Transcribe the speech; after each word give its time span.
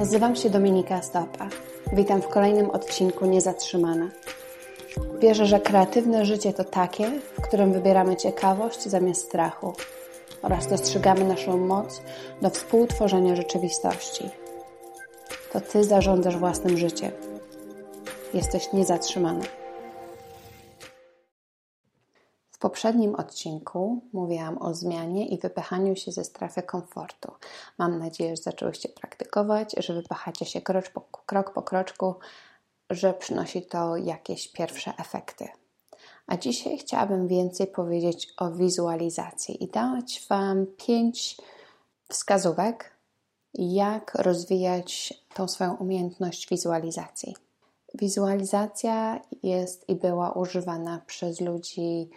Nazywam 0.00 0.36
się 0.36 0.50
Dominika 0.50 1.02
Stopa. 1.02 1.48
Witam 1.92 2.22
w 2.22 2.28
kolejnym 2.28 2.70
odcinku 2.70 3.26
Niezatrzymana. 3.26 4.08
Wierzę, 5.18 5.46
że 5.46 5.60
kreatywne 5.60 6.24
życie 6.24 6.52
to 6.52 6.64
takie, 6.64 7.10
w 7.38 7.40
którym 7.40 7.72
wybieramy 7.72 8.16
ciekawość 8.16 8.82
zamiast 8.82 9.24
strachu 9.24 9.72
oraz 10.42 10.66
dostrzegamy 10.66 11.24
naszą 11.24 11.58
moc 11.58 12.02
do 12.42 12.50
współtworzenia 12.50 13.36
rzeczywistości. 13.36 14.30
To 15.52 15.60
Ty 15.60 15.84
zarządzasz 15.84 16.36
własnym 16.36 16.78
życiem. 16.78 17.10
Jesteś 18.34 18.72
niezatrzymany. 18.72 19.44
Poprzednim 22.60 23.14
odcinku 23.14 24.02
mówiłam 24.12 24.58
o 24.58 24.74
zmianie 24.74 25.28
i 25.28 25.38
wypychaniu 25.38 25.96
się 25.96 26.12
ze 26.12 26.24
strefy 26.24 26.62
komfortu. 26.62 27.32
Mam 27.78 27.98
nadzieję, 27.98 28.36
że 28.36 28.42
zaczęłyście 28.42 28.88
praktykować, 28.88 29.74
że 29.78 29.94
wypychacie 29.94 30.46
się 30.46 30.60
po, 30.94 31.00
krok 31.00 31.52
po 31.52 31.62
kroczku, 31.62 32.14
że 32.90 33.14
przynosi 33.14 33.62
to 33.62 33.96
jakieś 33.96 34.52
pierwsze 34.52 34.92
efekty. 34.98 35.48
A 36.26 36.36
dzisiaj 36.36 36.78
chciałabym 36.78 37.28
więcej 37.28 37.66
powiedzieć 37.66 38.34
o 38.36 38.50
wizualizacji 38.50 39.64
i 39.64 39.68
dać 39.68 40.26
Wam 40.28 40.66
pięć 40.86 41.36
wskazówek, 42.08 42.90
jak 43.54 44.14
rozwijać 44.14 45.14
tą 45.34 45.48
swoją 45.48 45.74
umiejętność 45.74 46.48
wizualizacji. 46.48 47.36
Wizualizacja 47.94 49.20
jest 49.42 49.88
i 49.88 49.94
była 49.94 50.32
używana 50.32 51.02
przez 51.06 51.40
ludzi, 51.40 52.10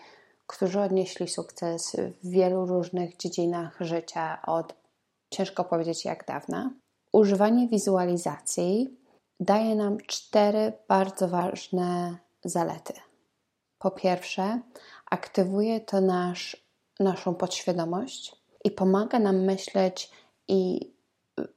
którzy 0.47 0.79
odnieśli 0.79 1.27
sukces 1.27 1.95
w 2.23 2.29
wielu 2.29 2.65
różnych 2.65 3.17
dziedzinach 3.17 3.77
życia 3.79 4.41
od 4.47 4.75
ciężko 5.29 5.63
powiedzieć 5.63 6.05
jak 6.05 6.25
dawna. 6.25 6.71
Używanie 7.11 7.67
wizualizacji 7.67 8.97
daje 9.39 9.75
nam 9.75 9.97
cztery 10.07 10.73
bardzo 10.87 11.27
ważne 11.27 12.17
zalety. 12.43 12.93
Po 13.79 13.91
pierwsze, 13.91 14.61
aktywuje 15.11 15.81
to 15.81 16.01
nasz, 16.01 16.57
naszą 16.99 17.35
podświadomość 17.35 18.35
i 18.63 18.71
pomaga 18.71 19.19
nam 19.19 19.43
myśleć 19.43 20.11
i 20.47 20.91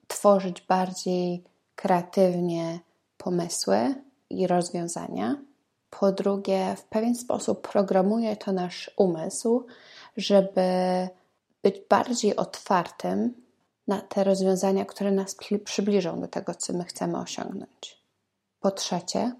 tworzyć 0.08 0.60
bardziej 0.60 1.44
kreatywnie 1.74 2.80
pomysły 3.18 3.94
i 4.30 4.46
rozwiązania. 4.46 5.36
Po 6.00 6.12
drugie, 6.12 6.76
w 6.76 6.84
pewien 6.84 7.14
sposób 7.14 7.68
programuje 7.68 8.36
to 8.36 8.52
nasz 8.52 8.90
umysł, 8.96 9.66
żeby 10.16 10.62
być 11.62 11.76
bardziej 11.90 12.36
otwartym 12.36 13.34
na 13.88 14.00
te 14.00 14.24
rozwiązania, 14.24 14.84
które 14.84 15.10
nas 15.10 15.36
przybliżą 15.64 16.20
do 16.20 16.28
tego, 16.28 16.54
co 16.54 16.72
my 16.72 16.84
chcemy 16.84 17.18
osiągnąć. 17.18 18.02
Po 18.60 18.70
trzecie, 18.70 19.32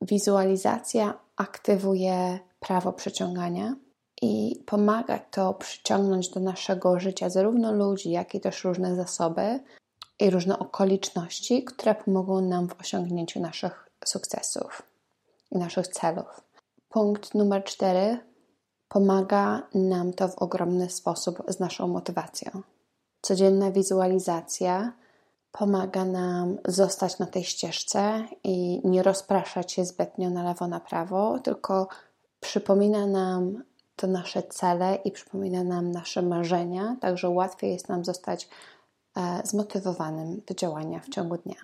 wizualizacja 0.00 1.18
aktywuje 1.36 2.38
prawo 2.60 2.92
przyciągania 2.92 3.76
i 4.22 4.62
pomaga 4.66 5.18
to 5.18 5.54
przyciągnąć 5.54 6.28
do 6.28 6.40
naszego 6.40 7.00
życia 7.00 7.30
zarówno 7.30 7.72
ludzi, 7.72 8.10
jak 8.10 8.34
i 8.34 8.40
też 8.40 8.64
różne 8.64 8.96
zasoby 8.96 9.60
i 10.20 10.30
różne 10.30 10.58
okoliczności, 10.58 11.64
które 11.64 11.94
pomogą 11.94 12.40
nam 12.40 12.68
w 12.68 12.80
osiągnięciu 12.80 13.40
naszych 13.40 13.88
sukcesów 14.04 14.87
i 15.50 15.58
naszych 15.58 15.88
celów. 15.88 16.40
Punkt 16.88 17.34
numer 17.34 17.64
cztery 17.64 18.18
pomaga 18.88 19.62
nam 19.74 20.12
to 20.12 20.28
w 20.28 20.38
ogromny 20.38 20.90
sposób 20.90 21.42
z 21.48 21.60
naszą 21.60 21.88
motywacją. 21.88 22.62
Codzienna 23.20 23.70
wizualizacja 23.70 24.92
pomaga 25.52 26.04
nam 26.04 26.58
zostać 26.64 27.18
na 27.18 27.26
tej 27.26 27.44
ścieżce 27.44 28.24
i 28.44 28.80
nie 28.84 29.02
rozpraszać 29.02 29.72
się 29.72 29.84
zbytnio 29.84 30.30
na 30.30 30.42
lewo, 30.42 30.68
na 30.68 30.80
prawo, 30.80 31.38
tylko 31.38 31.88
przypomina 32.40 33.06
nam 33.06 33.62
to 33.96 34.06
nasze 34.06 34.42
cele 34.42 34.98
i 35.04 35.10
przypomina 35.10 35.64
nam 35.64 35.90
nasze 35.90 36.22
marzenia, 36.22 36.96
także 37.00 37.28
łatwiej 37.28 37.72
jest 37.72 37.88
nam 37.88 38.04
zostać 38.04 38.48
e, 39.16 39.40
zmotywowanym 39.44 40.42
do 40.46 40.54
działania 40.54 41.00
w 41.00 41.08
ciągu 41.08 41.36
dnia. 41.36 41.56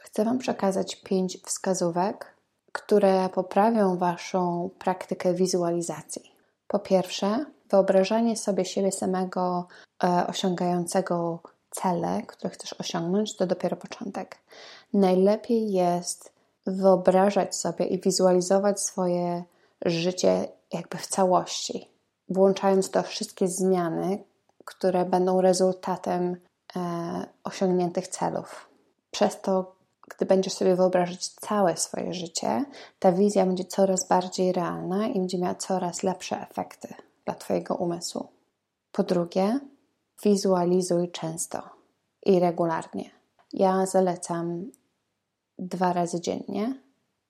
Chcę 0.00 0.24
Wam 0.24 0.38
przekazać 0.38 0.96
pięć 0.96 1.38
wskazówek, 1.42 2.31
które 2.72 3.28
poprawią 3.28 3.96
Waszą 3.96 4.70
praktykę 4.78 5.34
wizualizacji. 5.34 6.32
Po 6.68 6.78
pierwsze, 6.78 7.44
wyobrażanie 7.70 8.36
sobie 8.36 8.64
siebie 8.64 8.92
samego 8.92 9.66
e, 10.04 10.26
osiągającego 10.26 11.40
cele, 11.70 12.22
które 12.26 12.50
chcesz 12.50 12.72
osiągnąć, 12.72 13.36
to 13.36 13.46
dopiero 13.46 13.76
początek. 13.76 14.38
Najlepiej 14.92 15.72
jest 15.72 16.32
wyobrażać 16.66 17.56
sobie 17.56 17.84
i 17.86 18.00
wizualizować 18.00 18.80
swoje 18.80 19.44
życie 19.84 20.48
jakby 20.72 20.98
w 20.98 21.06
całości, 21.06 21.90
włączając 22.28 22.90
to 22.90 23.02
wszystkie 23.02 23.48
zmiany, 23.48 24.24
które 24.64 25.04
będą 25.04 25.40
rezultatem 25.40 26.36
e, 26.76 26.80
osiągniętych 27.44 28.08
celów. 28.08 28.68
Przez 29.10 29.40
to, 29.40 29.74
gdy 30.08 30.26
będziesz 30.26 30.52
sobie 30.52 30.76
wyobrażać 30.76 31.28
całe 31.28 31.76
swoje 31.76 32.14
życie, 32.14 32.64
ta 32.98 33.12
wizja 33.12 33.46
będzie 33.46 33.64
coraz 33.64 34.08
bardziej 34.08 34.52
realna 34.52 35.08
i 35.08 35.14
będzie 35.14 35.38
miała 35.38 35.54
coraz 35.54 36.02
lepsze 36.02 36.40
efekty 36.40 36.94
dla 37.24 37.34
Twojego 37.34 37.74
umysłu. 37.74 38.28
Po 38.92 39.02
drugie, 39.02 39.60
wizualizuj 40.24 41.10
często 41.10 41.62
i 42.26 42.40
regularnie. 42.40 43.10
Ja 43.52 43.86
zalecam 43.86 44.70
dwa 45.58 45.92
razy 45.92 46.20
dziennie, 46.20 46.74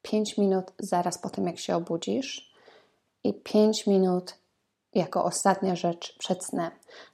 5 0.02 0.38
minut 0.38 0.72
zaraz 0.78 1.18
po 1.18 1.30
tym, 1.30 1.46
jak 1.46 1.58
się 1.58 1.76
obudzisz 1.76 2.52
i 3.24 3.34
5 3.34 3.86
minut 3.86 4.34
jako 4.94 5.24
ostatnia 5.24 5.76
rzecz 5.76 6.18
przed 6.18 6.44
snem. 6.44 6.70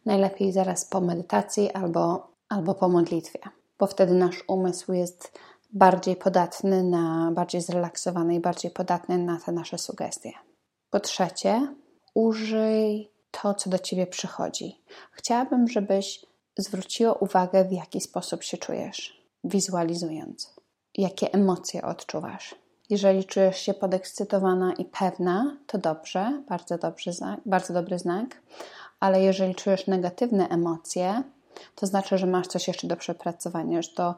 Najlepiej 0.06 0.52
zaraz 0.52 0.84
po 0.84 1.00
medytacji 1.00 1.72
albo, 1.72 2.28
albo 2.48 2.74
po 2.74 2.88
modlitwie, 2.88 3.38
bo 3.78 3.86
wtedy 3.86 4.14
nasz 4.14 4.44
umysł 4.48 4.92
jest 4.92 5.38
bardziej 5.72 6.16
podatny 6.16 6.82
na, 6.82 7.32
bardziej 7.34 7.60
zrelaksowany 7.60 8.34
i 8.34 8.40
bardziej 8.40 8.70
podatny 8.70 9.18
na 9.18 9.38
te 9.40 9.52
nasze 9.52 9.78
sugestie. 9.78 10.32
Po 10.90 11.00
trzecie, 11.00 11.74
użyj 12.14 13.10
to, 13.30 13.54
co 13.54 13.70
do 13.70 13.78
ciebie 13.78 14.06
przychodzi. 14.06 14.82
Chciałabym, 15.12 15.68
żebyś 15.68 16.26
zwróciła 16.58 17.12
uwagę, 17.12 17.64
w 17.64 17.72
jaki 17.72 18.00
sposób 18.00 18.42
się 18.42 18.56
czujesz, 18.56 19.26
wizualizując, 19.44 20.54
jakie 20.94 21.32
emocje 21.32 21.82
odczuwasz. 21.82 22.54
Jeżeli 22.90 23.24
czujesz 23.24 23.58
się 23.58 23.74
podekscytowana 23.74 24.72
i 24.72 24.84
pewna, 24.84 25.56
to 25.66 25.78
dobrze, 25.78 26.42
bardzo, 26.48 26.78
dobrze, 26.78 27.10
bardzo 27.46 27.74
dobry 27.74 27.98
znak, 27.98 28.42
ale 29.00 29.22
jeżeli 29.22 29.54
czujesz 29.54 29.86
negatywne 29.86 30.48
emocje, 30.48 31.22
to 31.74 31.86
znaczy, 31.86 32.18
że 32.18 32.26
masz 32.26 32.46
coś 32.46 32.68
jeszcze 32.68 32.86
do 32.86 32.96
przepracowania, 32.96 33.82
że 33.82 33.88
to 33.88 34.14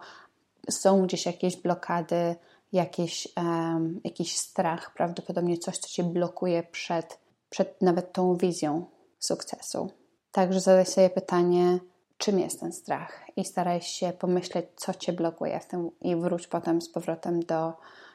są 0.71 1.06
gdzieś 1.06 1.27
jakieś 1.27 1.56
blokady, 1.56 2.37
jakieś, 2.73 3.28
um, 3.37 4.01
jakiś 4.05 4.37
strach, 4.37 4.95
prawdopodobnie 4.95 5.59
coś, 5.59 5.79
co 5.79 5.89
cię 5.89 6.05
blokuje 6.05 6.62
przed, 6.62 7.19
przed 7.50 7.83
nawet 7.83 8.12
tą 8.12 8.37
wizją 8.37 8.84
sukcesu. 9.19 9.91
Także 10.33 10.61
zadaj 10.61 10.87
sobie 10.87 11.11
pytanie, 11.11 11.79
czym 12.19 12.39
jest 12.39 12.61
ten 12.61 12.73
strach 12.73 13.25
i 13.37 13.45
staraj 13.45 13.81
się 13.81 14.12
pomyśleć, 14.12 14.67
co 14.77 14.95
cię 14.95 15.12
blokuje 15.12 15.61
w 15.61 15.67
tym 15.67 15.91
i 16.00 16.17
wróć 16.17 16.47
potem 16.47 16.83
z 16.83 16.89
powrotem 16.89 17.41
do, 17.41 17.73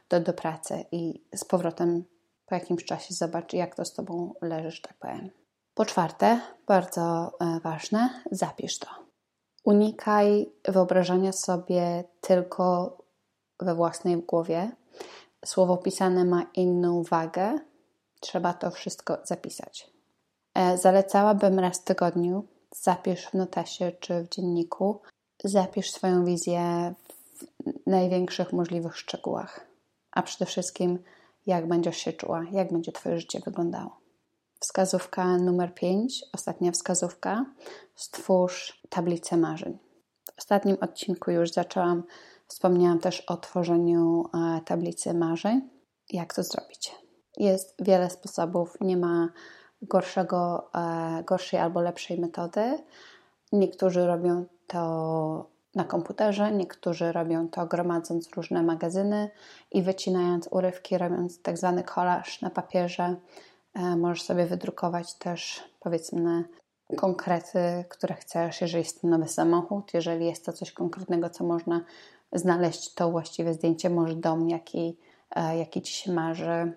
do, 0.09 0.19
do 0.19 0.33
pracy 0.33 0.85
i 0.91 1.21
z 1.35 1.45
powrotem 1.45 2.03
po 2.45 2.55
jakimś 2.55 2.85
czasie 2.85 3.13
zobacz, 3.13 3.53
jak 3.53 3.75
to 3.75 3.85
z 3.85 3.93
tobą 3.93 4.33
leży, 4.41 4.71
że 4.71 4.81
tak 4.81 4.93
powiem. 4.93 5.29
Po 5.73 5.85
czwarte, 5.85 6.39
bardzo 6.67 7.31
e, 7.39 7.59
ważne, 7.59 8.09
zapisz 8.31 8.79
to. 8.79 9.04
Unikaj 9.65 10.49
wyobrażania 10.67 11.31
sobie 11.31 12.03
tylko 12.21 12.97
we 13.59 13.75
własnej 13.75 14.17
głowie. 14.17 14.71
Słowo 15.45 15.77
pisane 15.77 16.25
ma 16.25 16.45
inną 16.53 17.03
wagę. 17.03 17.59
Trzeba 18.19 18.53
to 18.53 18.71
wszystko 18.71 19.17
zapisać. 19.23 19.91
E, 20.53 20.77
zalecałabym 20.77 21.59
raz 21.59 21.79
w 21.79 21.83
tygodniu 21.83 22.43
zapisz 22.81 23.25
w 23.25 23.33
notesie 23.33 23.91
czy 23.99 24.23
w 24.23 24.29
dzienniku, 24.29 25.01
zapisz 25.43 25.91
swoją 25.91 26.25
wizję 26.25 26.93
w 27.85 27.89
największych 27.89 28.53
możliwych 28.53 28.97
szczegółach, 28.97 29.67
a 30.11 30.21
przede 30.21 30.45
wszystkim 30.45 30.99
jak 31.45 31.67
będziesz 31.67 31.97
się 31.97 32.13
czuła, 32.13 32.43
jak 32.51 32.73
będzie 32.73 32.91
Twoje 32.91 33.19
życie 33.19 33.39
wyglądało. 33.45 34.04
Wskazówka 34.59 35.37
numer 35.37 35.73
5, 35.73 36.23
ostatnia 36.33 36.71
wskazówka. 36.71 37.45
Stwórz 37.95 38.81
tablicę 38.89 39.37
marzeń. 39.37 39.77
W 40.25 40.39
ostatnim 40.39 40.77
odcinku 40.81 41.31
już 41.31 41.51
zaczęłam, 41.51 42.03
wspomniałam 42.47 42.99
też 42.99 43.21
o 43.21 43.37
tworzeniu 43.37 44.23
e, 44.33 44.61
tablicy 44.65 45.13
marzeń. 45.13 45.69
Jak 46.09 46.33
to 46.33 46.43
zrobić? 46.43 46.95
Jest 47.37 47.75
wiele 47.79 48.09
sposobów, 48.09 48.77
nie 48.81 48.97
ma 48.97 49.29
gorszego, 49.81 50.69
e, 50.75 51.23
gorszej 51.23 51.59
albo 51.59 51.81
lepszej 51.81 52.19
metody. 52.19 52.77
Niektórzy 53.51 54.07
robią 54.07 54.45
to 54.67 55.49
na 55.75 55.83
komputerze, 55.83 56.51
niektórzy 56.51 57.11
robią 57.11 57.49
to 57.49 57.65
gromadząc 57.65 58.29
różne 58.29 58.63
magazyny 58.63 59.29
i 59.71 59.83
wycinając 59.83 60.47
urywki, 60.51 60.97
robiąc 60.97 61.41
tak 61.41 61.57
zwany 61.57 61.83
kolaż 61.83 62.41
na 62.41 62.49
papierze. 62.49 63.15
E, 63.75 63.95
możesz 63.95 64.23
sobie 64.23 64.45
wydrukować 64.45 65.13
też, 65.13 65.63
powiedzmy, 65.79 66.43
konkrety, 66.97 67.59
które 67.89 68.15
chcesz, 68.15 68.61
jeżeli 68.61 68.83
jest 68.83 69.01
to 69.01 69.07
nowy 69.07 69.27
samochód, 69.27 69.93
jeżeli 69.93 70.25
jest 70.25 70.45
to 70.45 70.53
coś 70.53 70.71
konkretnego, 70.71 71.29
co 71.29 71.43
można 71.43 71.81
znaleźć, 72.33 72.93
to 72.93 73.11
właściwe 73.11 73.53
zdjęcie, 73.53 73.89
może 73.89 74.15
dom, 74.15 74.49
jaki, 74.49 74.97
e, 75.35 75.57
jaki 75.57 75.81
ci 75.81 75.93
się 75.93 76.11
marzy, 76.11 76.45
e, 76.45 76.73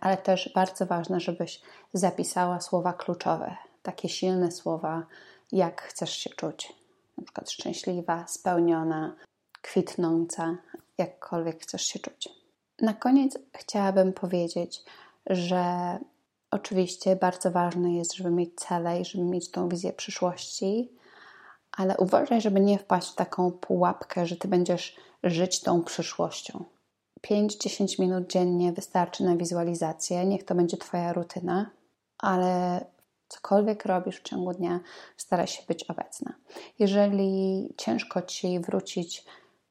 ale 0.00 0.16
też 0.16 0.52
bardzo 0.54 0.86
ważne, 0.86 1.20
żebyś 1.20 1.62
zapisała 1.92 2.60
słowa 2.60 2.92
kluczowe, 2.92 3.56
takie 3.82 4.08
silne 4.08 4.52
słowa, 4.52 5.06
jak 5.52 5.82
chcesz 5.82 6.16
się 6.16 6.30
czuć. 6.30 6.72
Na 7.18 7.24
przykład 7.24 7.50
szczęśliwa, 7.50 8.26
spełniona, 8.26 9.16
kwitnąca, 9.62 10.56
jakkolwiek 10.98 11.62
chcesz 11.62 11.82
się 11.82 11.98
czuć. 11.98 12.28
Na 12.80 12.94
koniec 12.94 13.38
chciałabym 13.56 14.12
powiedzieć, 14.12 14.84
że 15.26 15.98
oczywiście 16.52 17.16
bardzo 17.16 17.50
ważne 17.50 17.94
jest, 17.94 18.14
żeby 18.14 18.30
mieć 18.30 18.54
cele 18.54 19.00
i 19.00 19.04
żeby 19.04 19.24
mieć 19.24 19.50
tą 19.50 19.68
wizję 19.68 19.92
przyszłości, 19.92 20.92
ale 21.72 21.96
uważaj, 21.96 22.40
żeby 22.40 22.60
nie 22.60 22.78
wpaść 22.78 23.12
w 23.12 23.14
taką 23.14 23.50
pułapkę, 23.50 24.26
że 24.26 24.36
ty 24.36 24.48
będziesz 24.48 24.96
żyć 25.22 25.60
tą 25.60 25.82
przyszłością. 25.82 26.64
5-10 27.30 28.00
minut 28.00 28.26
dziennie 28.26 28.72
wystarczy 28.72 29.24
na 29.24 29.36
wizualizację, 29.36 30.26
niech 30.26 30.44
to 30.44 30.54
będzie 30.54 30.76
Twoja 30.76 31.12
rutyna, 31.12 31.70
ale 32.18 32.84
cokolwiek 33.28 33.86
robisz 33.86 34.20
w 34.20 34.22
ciągu 34.22 34.54
dnia, 34.54 34.80
staraj 35.16 35.46
się 35.46 35.62
być 35.68 35.84
obecna. 35.84 36.34
Jeżeli 36.78 37.68
ciężko 37.76 38.22
Ci 38.22 38.60
wrócić 38.60 39.24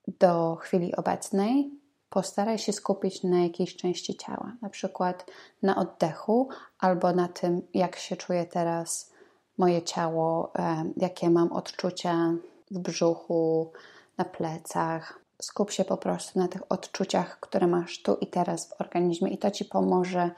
do 0.07 0.55
chwili 0.55 0.95
obecnej, 0.95 1.80
postaraj 2.11 2.57
się 2.57 2.73
skupić 2.73 3.23
na 3.23 3.43
jakiejś 3.43 3.75
części 3.75 4.17
ciała, 4.17 4.55
na 4.61 4.69
przykład 4.69 5.25
na 5.63 5.75
oddechu 5.75 6.49
albo 6.79 7.13
na 7.13 7.27
tym, 7.27 7.61
jak 7.73 7.95
się 7.95 8.15
czuję 8.15 8.45
teraz 8.45 9.11
moje 9.57 9.81
ciało, 9.81 10.53
jakie 10.97 11.29
mam 11.29 11.51
odczucia 11.51 12.33
w 12.71 12.79
brzuchu, 12.79 13.71
na 14.17 14.25
plecach. 14.25 15.19
Skup 15.41 15.71
się 15.71 15.85
po 15.85 15.97
prostu 15.97 16.39
na 16.39 16.47
tych 16.47 16.71
odczuciach, 16.71 17.39
które 17.39 17.67
masz 17.67 18.01
tu 18.01 18.15
i 18.15 18.27
teraz 18.27 18.69
w 18.69 18.81
organizmie, 18.81 19.31
i 19.31 19.37
to 19.37 19.51
ci 19.51 19.65
pomoże 19.65 20.31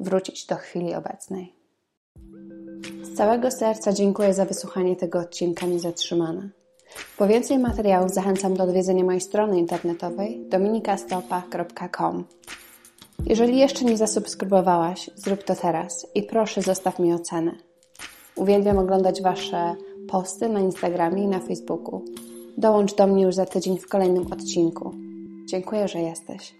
wrócić 0.00 0.46
do 0.46 0.56
chwili 0.56 0.94
obecnej. 0.94 1.54
Z 3.02 3.16
całego 3.16 3.50
serca 3.50 3.92
dziękuję 3.92 4.34
za 4.34 4.44
wysłuchanie 4.44 4.96
tego 4.96 5.18
odcinka 5.18 5.66
Niezatrzymana. 5.66 6.48
Po 7.18 7.26
więcej 7.26 7.58
materiałów 7.58 8.10
zachęcam 8.10 8.54
do 8.54 8.64
odwiedzenia 8.64 9.04
mojej 9.04 9.20
strony 9.20 9.58
internetowej 9.58 10.44
dominikastopa.com. 10.48 12.24
Jeżeli 13.26 13.58
jeszcze 13.58 13.84
nie 13.84 13.96
zasubskrybowałaś, 13.96 15.10
zrób 15.14 15.42
to 15.42 15.54
teraz 15.54 16.06
i 16.14 16.22
proszę 16.22 16.62
zostaw 16.62 16.98
mi 16.98 17.12
ocenę. 17.12 17.52
Uwielbiam 18.36 18.78
oglądać 18.78 19.22
Wasze 19.22 19.74
posty 20.08 20.48
na 20.48 20.60
Instagramie 20.60 21.22
i 21.22 21.28
na 21.28 21.40
Facebooku. 21.40 22.04
Dołącz 22.56 22.94
do 22.94 23.06
mnie 23.06 23.22
już 23.22 23.34
za 23.34 23.46
tydzień 23.46 23.78
w 23.78 23.88
kolejnym 23.88 24.32
odcinku. 24.32 24.94
Dziękuję, 25.46 25.88
że 25.88 25.98
jesteś. 25.98 26.54